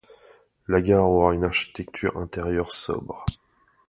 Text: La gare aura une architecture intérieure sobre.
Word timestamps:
La 0.67 0.81
gare 0.81 1.03
aura 1.07 1.35
une 1.35 1.43
architecture 1.43 2.17
intérieure 2.17 2.71
sobre. 2.71 3.23